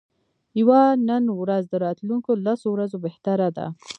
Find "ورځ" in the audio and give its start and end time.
1.41-1.63